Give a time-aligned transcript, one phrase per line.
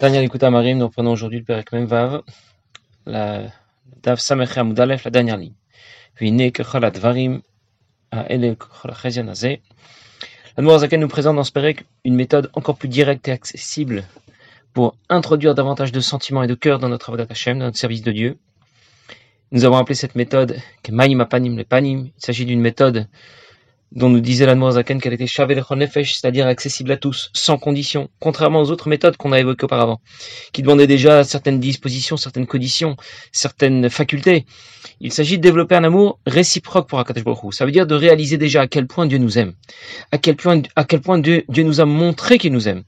[0.00, 2.22] Daniel écoute Marim, nous reprenons aujourd'hui le Perek Memvav,
[3.04, 3.48] la
[4.00, 5.54] Dav Samech Amudalef, la dernière ligne.
[6.20, 7.42] Vine Kechol Varim,
[8.12, 9.60] à Ele Kechol Chezian Azeh.
[10.56, 14.04] La Zaken nous présente dans ce Perek une méthode encore plus directe et accessible
[14.72, 18.02] pour introduire davantage de sentiments et de cœur dans notre Avodat Hashem, dans notre service
[18.02, 18.38] de Dieu.
[19.50, 22.10] Nous avons appelé cette méthode Kemaim Apanim le Panim.
[22.16, 23.08] Il s'agit d'une méthode
[23.92, 28.08] dont nous disait la Zaken qu'elle était Shavel Nefesh, c'est-à-dire accessible à tous, sans condition,
[28.20, 30.00] contrairement aux autres méthodes qu'on a évoquées auparavant,
[30.52, 32.96] qui demandaient déjà certaines dispositions, certaines conditions,
[33.32, 34.44] certaines facultés.
[35.00, 38.36] Il s'agit de développer un amour réciproque pour Akadosh Baruch Ça veut dire de réaliser
[38.36, 39.54] déjà à quel point Dieu nous aime,
[40.12, 42.82] à quel point, à quel point Dieu, Dieu nous a montré qu'il nous aime.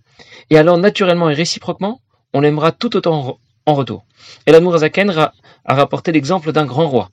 [0.50, 2.00] Et alors, naturellement et réciproquement,
[2.34, 4.04] on l'aimera tout autant en retour.
[4.46, 7.10] Et l'amour Zaken a rapporté l'exemple d'un grand roi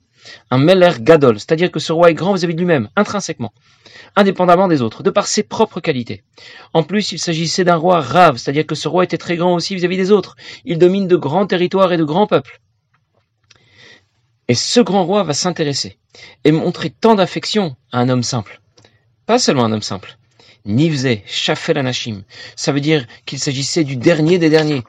[0.50, 3.52] un Meller Gadol, c'est-à-dire que ce roi est grand vis-à-vis de lui-même, intrinsèquement,
[4.16, 6.22] indépendamment des autres, de par ses propres qualités.
[6.74, 9.74] En plus, il s'agissait d'un roi rave, c'est-à-dire que ce roi était très grand aussi
[9.74, 10.36] vis-à-vis des autres.
[10.64, 12.60] Il domine de grands territoires et de grands peuples.
[14.48, 15.98] Et ce grand roi va s'intéresser
[16.44, 18.60] et montrer tant d'affection à un homme simple.
[19.26, 20.16] Pas seulement un homme simple.
[20.64, 22.22] Nivze, Shafel Anashim.
[22.56, 24.82] Ça veut dire qu'il s'agissait du dernier des derniers.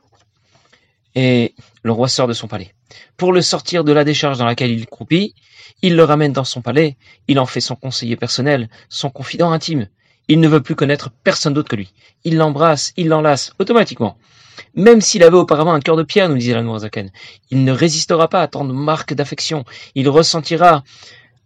[1.15, 2.73] Et le roi sort de son palais.
[3.17, 5.33] Pour le sortir de la décharge dans laquelle il croupit,
[5.81, 9.87] il le ramène dans son palais, il en fait son conseiller personnel, son confident intime.
[10.27, 11.93] Il ne veut plus connaître personne d'autre que lui.
[12.23, 14.17] Il l'embrasse, il l'enlace, automatiquement.
[14.75, 17.11] Même s'il avait auparavant un cœur de pierre, nous disait la Nourazaken,
[17.49, 19.63] il ne résistera pas à tant de marques d'affection.
[19.95, 20.83] Il ressentira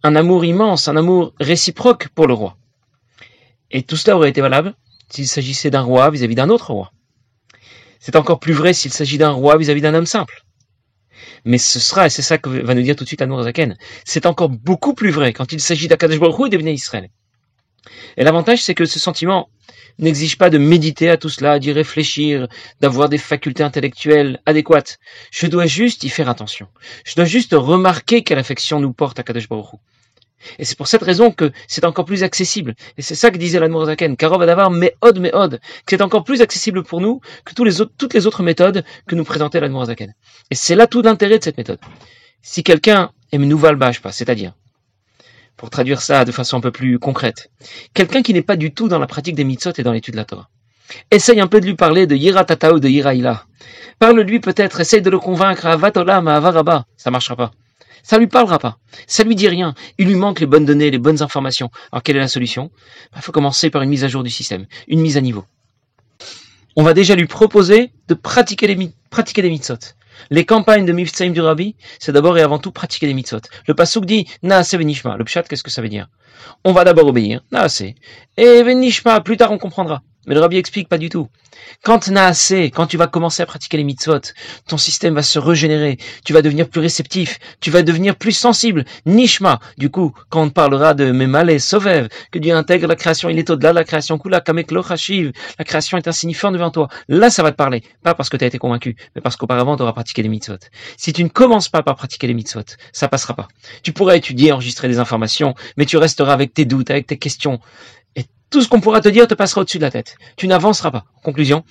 [0.02, 2.56] un amour immense, un amour réciproque pour le roi.
[3.70, 4.74] Et tout cela aurait été valable
[5.08, 6.92] s'il s'agissait d'un roi vis-à-vis d'un autre roi.
[8.04, 10.44] C'est encore plus vrai s'il s'agit d'un roi vis-à-vis d'un homme simple.
[11.46, 14.26] Mais ce sera, et c'est ça que va nous dire tout de suite Zaken, c'est
[14.26, 17.08] encore beaucoup plus vrai quand il s'agit d'Akadosh Baruch et des Israël.
[18.18, 19.48] Et l'avantage, c'est que ce sentiment
[19.98, 22.46] n'exige pas de méditer à tout cela, d'y réfléchir,
[22.78, 24.98] d'avoir des facultés intellectuelles adéquates.
[25.30, 26.68] Je dois juste y faire attention.
[27.06, 29.80] Je dois juste remarquer quelle affection nous porte à Kadosh Baruch
[30.58, 32.74] et c'est pour cette raison que c'est encore plus accessible.
[32.96, 34.90] Et c'est ça que disait l'Admorazaken, Karov Adavar Meod
[35.20, 39.60] que c'est encore plus accessible pour nous que toutes les autres méthodes que nous présentait
[39.60, 40.14] l'Admorazaken.
[40.50, 41.78] Et c'est là tout l'intérêt de cette méthode.
[42.42, 44.52] Si quelqu'un aime Nouval pas, c'est-à-dire,
[45.56, 47.50] pour traduire ça de façon un peu plus concrète,
[47.94, 50.18] quelqu'un qui n'est pas du tout dans la pratique des mitzvot et dans l'étude de
[50.18, 50.48] la Torah,
[51.10, 53.46] essaye un peu de lui parler de Yiratata ou de Yiraïla.
[53.98, 57.52] Parle-lui peut-être, essaye de le convaincre à Vatolam, à Avaraba, ça marchera pas.
[58.04, 58.78] Ça lui parlera pas.
[59.08, 59.74] Ça lui dit rien.
[59.98, 61.70] Il lui manque les bonnes données, les bonnes informations.
[61.90, 62.70] Alors quelle est la solution?
[62.74, 65.44] Il bah, faut commencer par une mise à jour du système, une mise à niveau.
[66.76, 69.42] On va déjà lui proposer de pratiquer les, pratiquer
[70.30, 73.40] les campagnes de Mifsaim du Rabbi, c'est d'abord et avant tout pratiquer les mitzvot.
[73.66, 75.16] Le pasuk dit Naase venishma.
[75.16, 76.08] Le pshat, qu'est-ce que ça veut dire?
[76.64, 77.84] On va d'abord obéir, Naase.
[78.36, 80.02] Et venishma, plus tard on comprendra.
[80.26, 81.28] Mais le rabbi explique pas du tout.
[81.82, 84.20] Quand assez, quand tu vas commencer à pratiquer les mitzvot,
[84.66, 88.84] ton système va se régénérer, tu vas devenir plus réceptif, tu vas devenir plus sensible.
[89.06, 93.38] Nishma, du coup, quand on parlera de Memale, Sovev, que Dieu intègre la création, il
[93.38, 96.88] est au-delà de la création, Kula, Kamek la création est insignifiante devant toi.
[97.08, 97.82] Là, ça va te parler.
[98.02, 100.58] Pas parce que tu as été convaincu, mais parce qu'auparavant, tu auras pratiqué les mitzvot.
[100.96, 103.48] Si tu ne commences pas par pratiquer les mitzvot, ça passera pas.
[103.82, 107.60] Tu pourras étudier, enregistrer des informations, mais tu resteras avec tes doutes, avec tes questions
[108.54, 110.16] tout ce qu'on pourra te dire te passera au-dessus de la tête.
[110.36, 111.06] Tu n'avanceras pas.
[111.24, 111.64] Conclusion,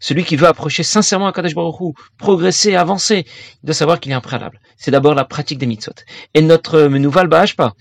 [0.00, 3.26] celui qui veut approcher sincèrement à Kadesh Baruch progresser, avancer,
[3.62, 4.58] il doit savoir qu'il y a un préalable.
[4.78, 5.92] C'est d'abord la pratique des mitzvot.
[6.32, 7.74] Et notre Menouval pas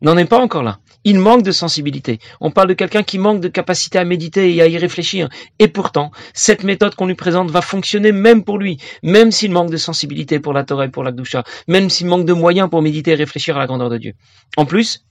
[0.00, 0.78] n'en est pas encore là.
[1.04, 2.18] Il manque de sensibilité.
[2.40, 5.28] On parle de quelqu'un qui manque de capacité à méditer et à y réfléchir.
[5.58, 9.70] Et pourtant, cette méthode qu'on lui présente va fonctionner même pour lui, même s'il manque
[9.70, 12.80] de sensibilité pour la Torah et pour la Gdusha, même s'il manque de moyens pour
[12.80, 14.14] méditer et réfléchir à la grandeur de Dieu.
[14.56, 15.04] En plus,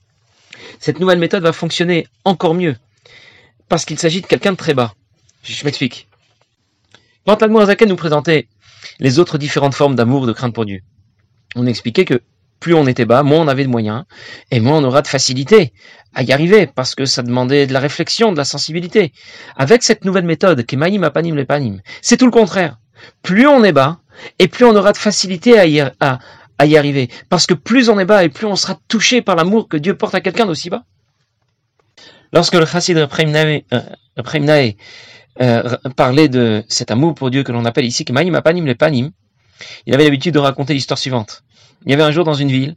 [0.80, 2.76] cette nouvelle méthode va fonctionner encore mieux
[3.68, 4.94] parce qu'il s'agit de quelqu'un de très bas.
[5.42, 6.08] Je m'explique.
[7.26, 8.48] Quand Zaken nous présentait
[8.98, 10.80] les autres différentes formes d'amour, de crainte pour Dieu,
[11.56, 12.22] on expliquait que
[12.60, 14.04] plus on était bas, moins on avait de moyens,
[14.50, 15.72] et moins on aura de facilité
[16.14, 19.12] à y arriver, parce que ça demandait de la réflexion, de la sensibilité.
[19.56, 22.78] Avec cette nouvelle méthode, Kemaim Apanim Lepanim, c'est tout le contraire.
[23.22, 24.00] Plus on est bas,
[24.38, 26.18] et plus on aura de facilité à y, à
[26.66, 27.08] y arriver.
[27.28, 29.96] Parce que plus on est bas, et plus on sera touché par l'amour que Dieu
[29.96, 30.84] porte à quelqu'un d'aussi bas.
[32.32, 34.74] Lorsque le chassid Repremnae euh,
[35.40, 39.12] euh, parlait de cet amour pour Dieu que l'on appelle ici Kemaim Apanim le Panim,
[39.86, 41.42] il avait l'habitude de raconter l'histoire suivante.
[41.86, 42.76] Il y avait un jour dans une ville,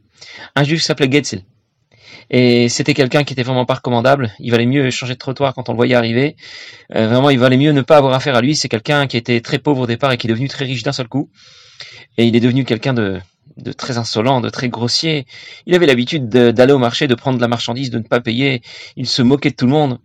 [0.54, 1.42] un juif s'appelait Getzel.
[2.30, 4.32] Et c'était quelqu'un qui était vraiment pas recommandable.
[4.38, 6.36] Il valait mieux changer de trottoir quand on le voyait arriver.
[6.94, 8.56] Euh, vraiment, il valait mieux ne pas avoir affaire à lui.
[8.56, 10.92] C'est quelqu'un qui était très pauvre au départ et qui est devenu très riche d'un
[10.92, 11.28] seul coup.
[12.16, 13.20] Et il est devenu quelqu'un de,
[13.56, 15.26] de très insolent, de très grossier.
[15.66, 18.62] Il avait l'habitude d'aller au marché, de prendre de la marchandise, de ne pas payer.
[18.96, 19.98] Il se moquait de tout le monde.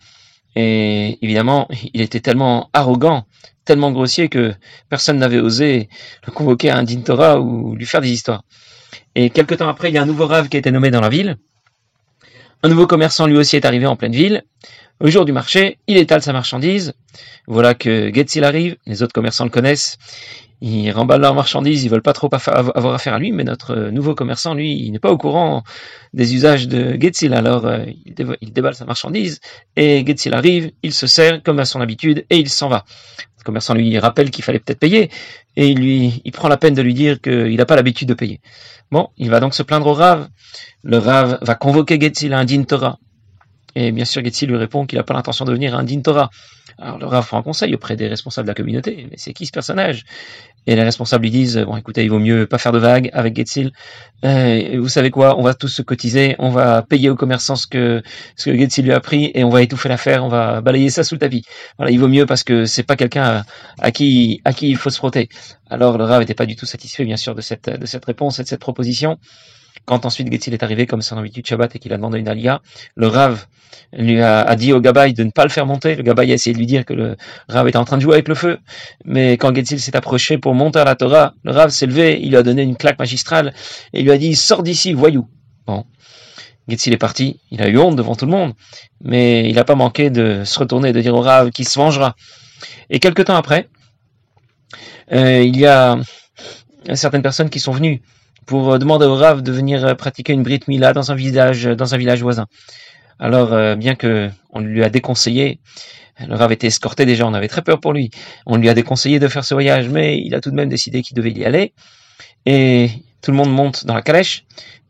[0.55, 3.25] Et évidemment, il était tellement arrogant,
[3.65, 4.53] tellement grossier que
[4.89, 5.89] personne n'avait osé
[6.25, 8.43] le convoquer à un din Torah ou lui faire des histoires.
[9.15, 11.01] Et quelque temps après, il y a un nouveau rave qui a été nommé dans
[11.01, 11.37] la ville.
[12.63, 14.43] Un nouveau commerçant lui aussi est arrivé en pleine ville.
[14.99, 16.93] Au jour du marché, il étale sa marchandise.
[17.45, 19.99] Voilà que Getzil arrive, les autres commerçants le connaissent.
[20.59, 24.15] Ils remballent leurs marchandises, ils veulent pas trop avoir affaire à lui, mais notre nouveau
[24.15, 25.63] commerçant, lui, il n'est pas au courant
[26.13, 27.35] des usages de Getzil.
[27.35, 27.85] Alors, euh,
[28.41, 29.39] il, déballe sa marchandise
[29.75, 32.83] et Getzil arrive, il se sert comme à son habitude et il s'en va.
[33.37, 35.11] Le commerçant lui rappelle qu'il fallait peut-être payer
[35.55, 38.41] et il lui, prend la peine de lui dire qu'il n'a pas l'habitude de payer.
[38.89, 40.27] Bon, il va donc se plaindre au Rav.
[40.83, 42.97] Le Rav va convoquer Getzil à un din Torah.
[43.79, 46.01] Et bien sûr, Getzil lui répond qu'il n'a pas l'intention de venir à un din
[46.01, 46.31] Torah.
[46.79, 49.05] Alors le Rav prend un conseil auprès des responsables de la communauté.
[49.11, 50.03] Mais c'est qui ce personnage?
[50.65, 53.35] Et les responsables lui disent, bon écoutez, il vaut mieux pas faire de vagues avec
[53.35, 53.71] Getzil.
[54.25, 55.37] Euh, vous savez quoi?
[55.37, 58.01] On va tous se cotiser, on va payer aux commerçants ce que,
[58.35, 61.03] ce que Getzil lui a pris et on va étouffer l'affaire, on va balayer ça
[61.03, 61.43] sous le tapis.
[61.77, 63.43] Voilà, il vaut mieux parce que c'est pas quelqu'un
[63.79, 65.29] à, qui, il faut se frotter.
[65.69, 68.47] Alors le Rav n'était pas du tout satisfait bien sûr de cette réponse et de
[68.47, 69.19] cette proposition.
[69.85, 72.61] Quand ensuite Getzil est arrivé comme son habitude Shabbat et qu'il a demandé une alia,
[72.95, 73.45] le Rav
[73.93, 75.95] lui a, dit au Gabaï de ne pas le faire monter.
[75.95, 77.15] Le Gabaï a essayé de lui dire que le
[77.47, 78.59] Rav était en train de jouer avec le feu.
[79.05, 82.29] Mais quand Getzil s'est approché pour monter à la Torah, le Rav s'est levé, il
[82.29, 83.53] lui a donné une claque magistrale
[83.93, 85.27] et lui a dit sors d'ici, voyou.
[85.65, 85.85] Bon.
[86.67, 88.53] Getzil est parti, il a eu honte devant tout le monde,
[89.01, 91.79] mais il n'a pas manqué de se retourner et de dire au Rav qu'il se
[91.79, 92.15] vengera.
[92.89, 93.69] Et quelque temps après,
[95.13, 95.97] euh, il y a
[96.93, 98.01] certaines personnes qui sont venues
[98.47, 101.65] pour euh, demander au Rav de venir euh, pratiquer une Brit Mila dans un village,
[101.65, 102.47] dans un village voisin.
[103.19, 105.59] Alors, euh, bien que on lui a déconseillé,
[106.25, 108.09] le Rav était escorté déjà, on avait très peur pour lui.
[108.47, 111.03] On lui a déconseillé de faire ce voyage, mais il a tout de même décidé
[111.03, 111.73] qu'il devait y aller.
[112.47, 112.89] Et
[113.21, 114.45] tout le monde monte dans la calèche.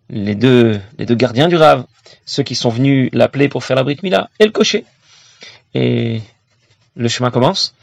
[0.09, 1.85] Les deux, les deux gardiens du Rav,
[2.25, 4.85] ceux qui sont venus l'appeler pour faire la Brit Mila, et le cocher.
[5.73, 6.21] Et
[6.95, 7.73] le chemin commence.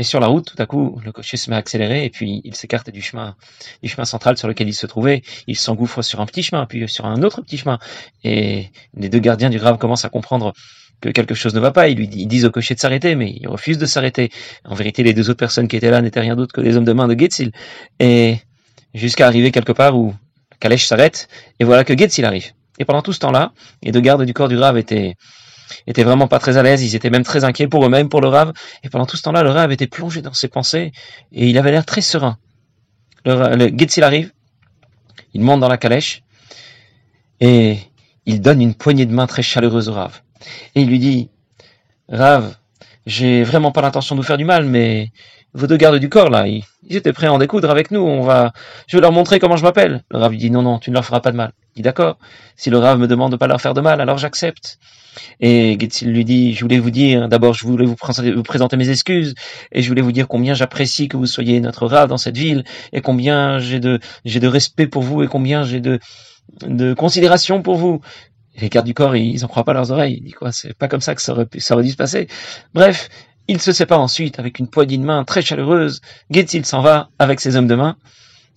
[0.00, 2.40] Et sur la route, tout à coup, le cocher se met à accélérer et puis
[2.44, 3.36] il s'écarte du chemin,
[4.04, 5.20] central sur lequel il se trouvait.
[5.46, 7.78] Il s'engouffre sur un petit chemin, puis sur un autre petit chemin.
[8.24, 10.54] Et les deux gardiens du grave commencent à comprendre
[11.02, 11.90] que quelque chose ne va pas.
[11.90, 14.30] Ils lui disent au cocher de s'arrêter, mais il refuse de s'arrêter.
[14.64, 16.86] En vérité, les deux autres personnes qui étaient là n'étaient rien d'autre que des hommes
[16.86, 17.52] de main de Getzil.
[17.98, 18.38] Et
[18.94, 20.14] jusqu'à arriver quelque part où
[20.50, 22.52] la calèche s'arrête, et voilà que Getzil arrive.
[22.78, 23.52] Et pendant tout ce temps-là,
[23.82, 25.16] les deux gardes du corps du grave étaient
[25.86, 28.28] étaient vraiment pas très à l'aise, ils étaient même très inquiets pour eux-mêmes, pour le
[28.28, 28.52] Rav,
[28.82, 30.92] et pendant tout ce temps-là, le Rav était plongé dans ses pensées,
[31.32, 32.38] et il avait l'air très serein.
[33.24, 34.32] Le, le arrive,
[35.34, 36.22] il monte dans la calèche,
[37.40, 37.78] et
[38.26, 40.20] il donne une poignée de main très chaleureuse au Rav.
[40.74, 41.30] Et il lui dit,
[42.08, 42.56] Rav,
[43.06, 45.10] j'ai vraiment pas l'intention de vous faire du mal, mais
[45.52, 48.22] vos deux gardes du corps, là, ils, étaient prêts à en découdre avec nous, on
[48.22, 48.52] va,
[48.86, 50.04] je vais leur montrer comment je m'appelle.
[50.10, 51.52] Le Rav lui dit, non, non, tu ne leur feras pas de mal.
[51.74, 52.18] Il dit, d'accord,
[52.56, 54.78] si le Rav me demande de pas leur faire de mal, alors j'accepte.
[55.40, 59.34] Et Getzil lui dit, je voulais vous dire, d'abord, je voulais vous présenter, mes excuses,
[59.72, 62.64] et je voulais vous dire combien j'apprécie que vous soyez notre Rav dans cette ville,
[62.92, 65.98] et combien j'ai de, j'ai de respect pour vous, et combien j'ai de
[66.94, 68.00] considération pour vous.
[68.58, 70.18] Les gardes du corps, ils en croient pas leurs oreilles.
[70.18, 72.28] Ils disent quoi, c'est pas comme ça que ça aurait, dû se passer.
[72.74, 73.08] Bref,
[73.48, 76.00] il se sépare ensuite avec une poignée de main très chaleureuse.
[76.30, 77.96] Getzil s'en va avec ses hommes de main.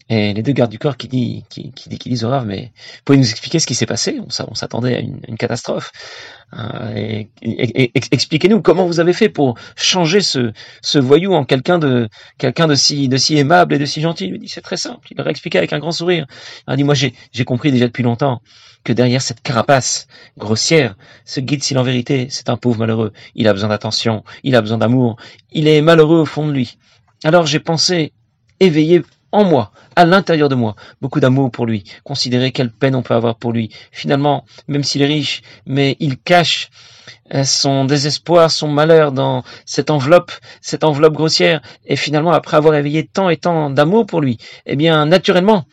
[0.10, 2.72] Et les deux gardes du corps qui, dit, qui, qui, qui disent au Rav, mais
[3.06, 4.20] pouvez nous expliquer ce qui s'est passé?
[4.20, 5.92] On, s'attendait à une, catastrophe.
[6.54, 7.24] Euh,
[8.12, 10.52] expliquez-nous comment vous avez fait pour changer ce,
[11.00, 14.26] voyou en quelqu'un de quelqu'un de si de si aimable et de si gentil?
[14.26, 15.08] Il lui dit c'est très simple.
[15.10, 16.28] Il leur a expliqué avec un grand sourire.
[16.68, 18.42] Il a dit moi j'ai j'ai compris déjà depuis longtemps
[18.84, 23.14] que derrière cette carapace grossière, ce guide s'il en vérité c'est un pauvre malheureux.
[23.36, 25.16] Il a besoin d'attention, il a besoin d'amour,
[25.54, 26.78] il est malheureux au fond de lui.
[27.24, 28.12] Alors j'ai pensé
[28.60, 29.02] éveiller
[29.34, 33.16] en moi, à l'intérieur de moi, beaucoup d'amour pour lui, considérer quelle peine on peut
[33.16, 33.70] avoir pour lui.
[33.92, 36.70] Finalement, même s'il est riche, mais il cache
[37.34, 42.76] euh, son désespoir, son malheur dans cette enveloppe, cette enveloppe grossière, et finalement, après avoir
[42.76, 44.38] éveillé tant et tant d'amour pour lui,
[44.68, 45.66] eh bien, naturellement,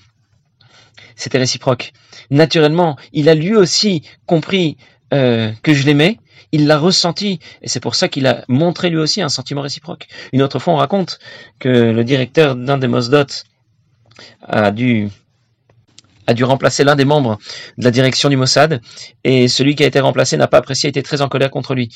[1.14, 1.92] c'était réciproque.
[2.30, 4.78] Naturellement, il a lui aussi compris
[5.12, 6.18] euh, que je l'aimais,
[6.52, 10.08] il l'a ressenti, et c'est pour ça qu'il a montré lui aussi un sentiment réciproque.
[10.32, 11.18] Une autre fois, on raconte
[11.58, 13.26] que le directeur d'un des Mosdot
[14.42, 15.08] a dû
[16.26, 17.38] a dû remplacer l'un des membres
[17.76, 18.80] de la direction du Mossad,
[19.24, 21.88] et celui qui a été remplacé n'a pas apprécié, été très en colère contre lui.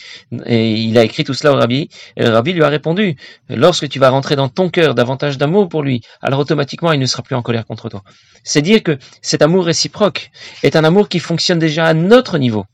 [0.46, 3.16] Et il a écrit tout cela au rabbi, et le rabbi lui a répondu,
[3.48, 7.06] lorsque tu vas rentrer dans ton cœur davantage d'amour pour lui, alors automatiquement il ne
[7.06, 8.02] sera plus en colère contre toi.
[8.42, 10.30] C'est dire que cet amour réciproque
[10.64, 12.64] est un amour qui fonctionne déjà à notre niveau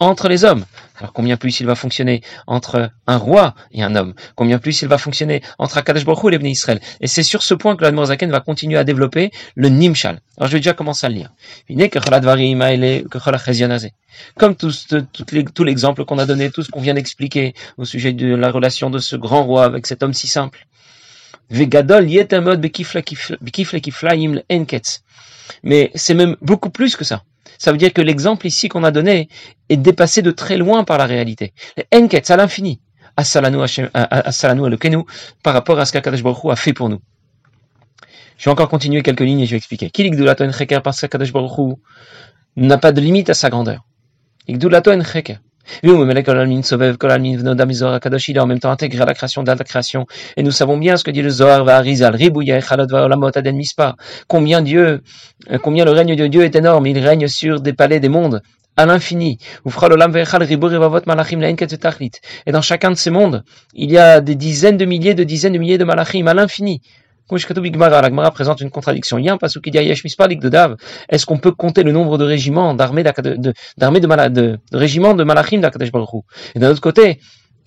[0.00, 0.64] entre les hommes.
[0.98, 4.14] Alors combien plus il va fonctionner entre un roi et un homme?
[4.34, 6.80] Combien plus il va fonctionner entre Akadosh Baruch Hu et les Israël?
[7.00, 10.20] Et c'est sur ce point que l'Admorazaken va continuer à développer le Nimshal.
[10.36, 11.32] Alors je vais déjà commencer à le lire.
[14.36, 18.50] Comme tout l'exemple qu'on a donné, tout ce qu'on vient d'expliquer au sujet de la
[18.50, 20.66] relation de ce grand roi avec cet homme si simple.
[25.62, 27.22] Mais c'est même beaucoup plus que ça.
[27.58, 29.28] Ça veut dire que l'exemple ici qu'on a donné
[29.68, 31.52] est dépassé de très loin par la réalité.
[31.94, 32.80] Enketz à l'infini.
[33.16, 33.58] Assalanu
[34.78, 34.98] Kenu
[35.42, 37.00] par rapport à ce qu'Akadosh Baruch a fait pour nous.
[38.36, 39.90] Je vais encore continuer quelques lignes et je vais expliquer.
[39.90, 41.04] Kilik Dulato Encheker parce
[42.56, 43.84] n'a pas de limite à sa grandeur.
[44.48, 45.40] Ikdulato Encheker.
[48.38, 50.06] En même temps intégré à la création de la création.
[50.36, 51.64] Et nous savons bien ce que dit le Zohar,
[54.26, 55.02] combien Dieu,
[55.50, 56.86] euh, combien le règne de Dieu est énorme.
[56.86, 58.42] Il règne sur des palais des mondes
[58.76, 59.38] à l'infini.
[62.46, 63.42] Et dans chacun de ces mondes,
[63.74, 66.80] il y a des dizaines de milliers de dizaines de milliers de malachim à l'infini.
[67.30, 69.18] La présente une contradiction.
[69.18, 70.76] Il y a un passage qui dit de.
[71.08, 75.24] Est-ce qu'on peut compter le nombre de régiments, d'armées de, de, de, de, régiments de
[75.24, 75.90] Malachim d'Akadesh
[76.54, 77.20] Et d'un autre côté,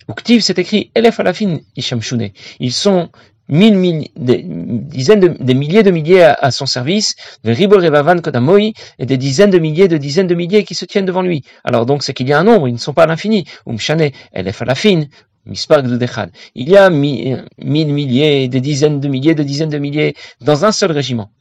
[0.08, 2.30] Uktiv, c'est écrit Elef Alafin Ishamshune.
[2.58, 3.10] Ils sont
[3.48, 7.14] mille, des dizaines de milliers de milliers à, son service,
[7.44, 11.22] Revavan Kodamoi, et des dizaines de milliers de dizaines de milliers qui se tiennent devant
[11.22, 11.42] lui.
[11.64, 13.44] Alors donc c'est qu'il y a un nombre, ils ne sont pas à l'infini.
[13.66, 15.04] Umshane, Elef Alafin,
[15.44, 20.72] il y a mille milliers, des dizaines de milliers, de dizaines de milliers dans un
[20.72, 21.32] seul régiment.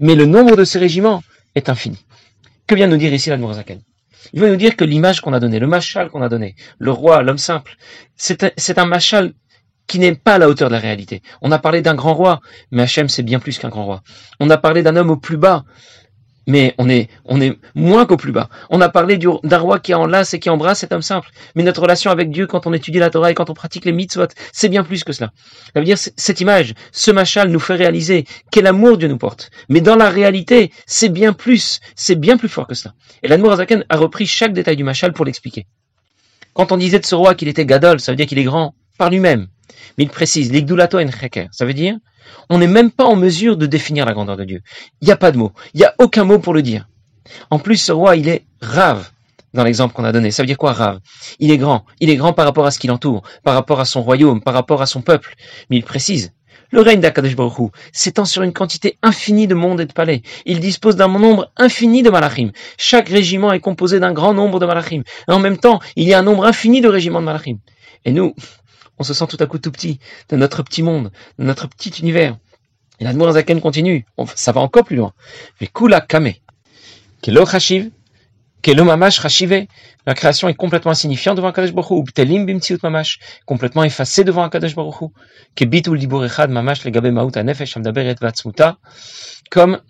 [0.00, 1.22] Mais le nombre de ces régiments
[1.54, 1.98] est infini.
[2.66, 3.36] Que vient nous dire ici la
[4.32, 6.90] Il va nous dire que l'image qu'on a donnée, le machal qu'on a donné, le
[6.90, 7.76] roi, l'homme simple,
[8.16, 9.34] c'est un machal
[9.86, 11.20] qui n'est pas à la hauteur de la réalité.
[11.42, 14.02] On a parlé d'un grand roi, mais Hachem c'est bien plus qu'un grand roi.
[14.40, 15.64] On a parlé d'un homme au plus bas,
[16.46, 18.48] mais on est, on est moins qu'au plus bas.
[18.70, 21.28] On a parlé d'un roi qui enlace et qui embrasse cet homme simple.
[21.54, 23.92] Mais notre relation avec Dieu, quand on étudie la Torah et quand on pratique les
[23.92, 25.32] mitzvot, c'est bien plus que cela.
[25.72, 29.50] Ça veut dire, cette image, ce machal nous fait réaliser quel amour Dieu nous porte.
[29.68, 32.94] Mais dans la réalité, c'est bien plus, c'est bien plus fort que cela.
[33.22, 35.66] Et l'Anmour Azaken a repris chaque détail du machal pour l'expliquer.
[36.54, 38.74] Quand on disait de ce roi qu'il était gadol, ça veut dire qu'il est grand
[39.10, 39.48] lui-même.
[39.98, 41.06] Mais il précise, l'igdulato en
[41.50, 41.96] ça veut dire
[42.48, 44.60] on n'est même pas en mesure de définir la grandeur de Dieu.
[45.00, 45.52] Il n'y a pas de mot.
[45.74, 46.88] Il n'y a aucun mot pour le dire.
[47.50, 49.10] En plus, ce roi, il est rave
[49.54, 50.30] dans l'exemple qu'on a donné.
[50.30, 51.00] Ça veut dire quoi, rave?
[51.38, 51.84] Il est grand.
[52.00, 54.54] Il est grand par rapport à ce qui l'entoure, par rapport à son royaume, par
[54.54, 55.34] rapport à son peuple.
[55.70, 56.32] Mais il précise,
[56.70, 57.36] le règne d'Akadosh
[57.92, 60.22] s'étend sur une quantité infinie de mondes et de palais.
[60.46, 62.50] Il dispose d'un nombre infini de malachim.
[62.78, 65.02] Chaque régiment est composé d'un grand nombre de malachim.
[65.28, 67.58] En même temps, il y a un nombre infini de régiments de malachim.
[68.04, 68.34] Et nous,
[68.98, 71.90] on se sent tout à coup tout petit, dans notre petit monde, dans notre petit
[72.00, 72.36] univers.
[73.00, 75.12] Et la Zaken continue, ça va encore plus loin.
[75.60, 76.32] Mais Kula Kame,
[77.20, 77.90] Kelo Chashiv,
[78.62, 79.66] Kelo Mamash Chashive,
[80.06, 84.48] la création est complètement insignifiante devant Kadesh Baruch Hu, Btelim Bimtsiut Mamash, complètement effacée devant
[84.48, 85.10] Kadesh Baruch
[85.56, 88.78] Kebitul Dibur Mamash Legabe Maut Anefesh Amdaberet Vatsmuta,
[89.50, 89.80] comme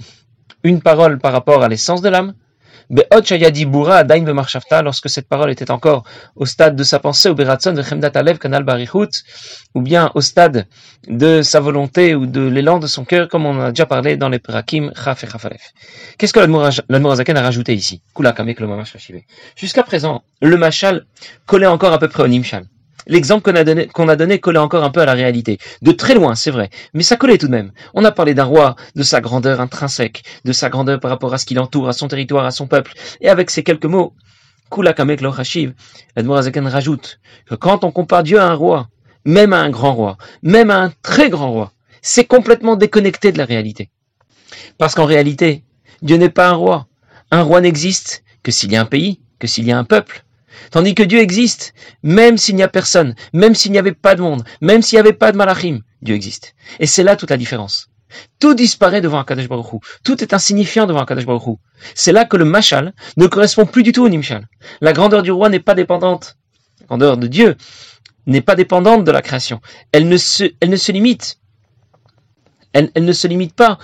[0.65, 2.35] une parole par rapport à l'essence de l'âme,
[4.83, 6.05] lorsque cette parole était encore
[6.37, 7.83] au stade de sa pensée, au Beratson de
[8.19, 9.25] Alev, Kanal Barichut,
[9.75, 10.67] ou bien au stade
[11.09, 14.29] de sa volonté ou de l'élan de son cœur, comme on a déjà parlé dans
[14.29, 15.73] les Perakim, Chaf et Chafalef.
[16.19, 16.41] Qu'est-ce que
[16.89, 18.03] l'Admorazaken a rajouté ici?
[19.57, 21.05] Jusqu'à présent, le Machal
[21.47, 22.65] collait encore à peu près au Nimshal.
[23.07, 23.53] L'exemple
[23.93, 25.59] qu'on a donné, collait encore un peu à la réalité.
[25.83, 26.71] De très loin, c'est vrai.
[26.95, 27.73] Mais ça collait tout de même.
[27.95, 31.39] On a parlé d'un roi, de sa grandeur intrinsèque, de sa grandeur par rapport à
[31.39, 32.93] ce qui l'entoure, à son territoire, à son peuple.
[33.21, 34.15] Et avec ces quelques mots,
[34.71, 35.75] Kula Kamek Lo Hashiv,
[36.17, 38.89] rajoute que quand on compare Dieu à un roi,
[39.25, 43.39] même à un grand roi, même à un très grand roi, c'est complètement déconnecté de
[43.39, 43.91] la réalité.
[44.79, 45.65] Parce qu'en réalité,
[46.03, 46.87] Dieu n'est pas un roi.
[47.31, 50.25] Un roi n'existe que s'il y a un pays, que s'il y a un peuple,
[50.71, 54.23] Tandis que Dieu existe, même s'il n'y a personne, même s'il n'y avait pas de
[54.23, 56.55] monde, même s'il n'y avait pas de malachim, Dieu existe.
[56.81, 57.89] Et c'est là toute la différence.
[58.39, 59.83] Tout disparaît devant Akadosh Baruch.
[60.05, 61.59] Tout est insignifiant devant Akadosh Baruch.
[61.95, 64.49] C'est là que le machal ne correspond plus du tout au nimshal.
[64.81, 66.37] La grandeur du roi n'est pas dépendante.
[66.81, 67.57] La grandeur de Dieu
[68.27, 69.61] n'est pas dépendante de la création.
[69.93, 71.39] Elle ne se, limite.
[72.73, 73.79] Elle ne se limite pas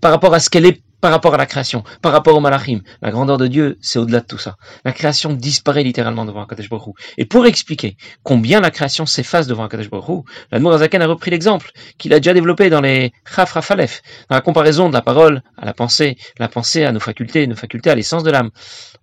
[0.00, 2.80] par rapport à ce qu'elle est par rapport à la création, par rapport au malachim.
[3.02, 4.56] La grandeur de Dieu, c'est au-delà de tout ça.
[4.84, 9.64] La création disparaît littéralement devant Akadosh Baruch Et pour expliquer combien la création s'efface devant
[9.64, 14.02] Akadosh Baruch Hu, Azaken a repris l'exemple qu'il a déjà développé dans les Chaf Rafalef,
[14.28, 17.56] dans la comparaison de la parole à la pensée, la pensée à nos facultés, nos
[17.56, 18.50] facultés à l'essence de l'âme.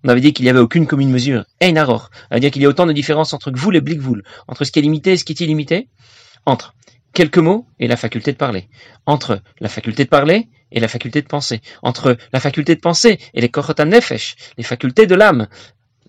[0.04, 1.46] On avait dit qu'il n'y avait aucune commune mesure.
[1.62, 2.10] Ein Aror.
[2.30, 4.82] C'est-à-dire qu'il y a autant de différences entre vous et vous, entre ce qui est
[4.82, 5.88] limité et ce qui est illimité,
[6.46, 6.74] entre
[7.14, 8.68] quelques mots et la faculté de parler,
[9.06, 13.20] entre la faculté de parler et la faculté de penser, entre la faculté de penser
[13.34, 15.48] et les korotan nefesh, les facultés de l'âme,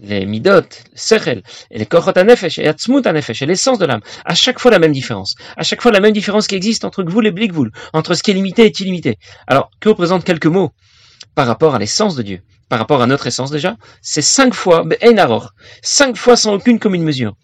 [0.00, 0.62] les midot,
[0.94, 4.00] sechel, et les kochot anefesh, et atzmut anefesh, et l'essence de l'âme.
[4.24, 5.36] À chaque fois la même différence.
[5.56, 8.30] À chaque fois la même différence qui existe entre gvoul et blikvoul, entre ce qui
[8.30, 9.18] est limité et illimité.
[9.46, 10.72] Alors, que représentent quelques mots
[11.34, 13.76] par rapport à l'essence de Dieu, par rapport à notre essence déjà?
[14.02, 17.36] C'est cinq fois, Einaror, cinq fois sans aucune commune mesure.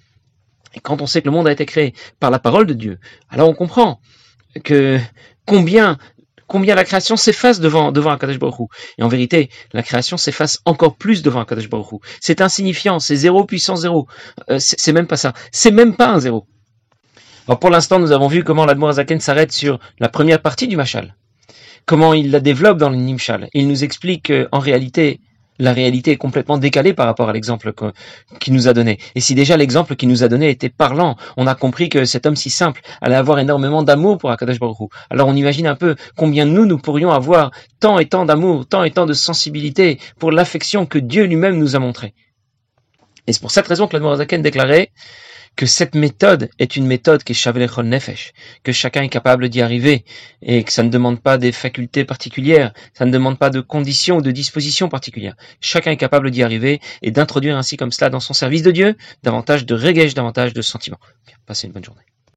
[0.74, 2.98] Et quand on sait que le monde a été créé par la parole de Dieu,
[3.28, 4.00] alors on comprend
[4.64, 4.98] que
[5.46, 5.98] combien
[6.50, 10.96] combien la création s'efface devant, devant Akadosh Baruch Et en vérité, la création s'efface encore
[10.96, 14.08] plus devant Akadosh Baruch C'est insignifiant, c'est zéro puissance zéro.
[14.50, 15.32] Euh, c'est même pas ça.
[15.52, 16.46] C'est même pas un zéro.
[17.46, 21.14] Alors pour l'instant, nous avons vu comment l'Admorazaken s'arrête sur la première partie du Machal.
[21.86, 23.48] Comment il la développe dans le Nimshal.
[23.54, 25.20] Il nous explique qu'en réalité,
[25.60, 27.72] la réalité est complètement décalée par rapport à l'exemple
[28.40, 28.98] qu'il nous a donné.
[29.14, 32.26] Et si déjà l'exemple qu'il nous a donné était parlant, on a compris que cet
[32.26, 35.94] homme si simple allait avoir énormément d'amour pour Akadosh Baruch Alors on imagine un peu
[36.16, 40.32] combien nous, nous pourrions avoir tant et tant d'amour, tant et tant de sensibilité pour
[40.32, 42.14] l'affection que Dieu lui-même nous a montrée.
[43.26, 44.90] Et c'est pour cette raison que l'Admorazaken déclarait
[45.56, 49.60] que cette méthode est une méthode qui est Shavelechol Nefesh, que chacun est capable d'y
[49.60, 50.04] arriver,
[50.42, 54.18] et que ça ne demande pas des facultés particulières, ça ne demande pas de conditions
[54.18, 55.36] ou de dispositions particulières.
[55.60, 58.96] Chacun est capable d'y arriver et d'introduire ainsi comme cela dans son service de Dieu
[59.22, 61.00] davantage de régège, davantage de sentiments.
[61.46, 62.02] passez une bonne journée.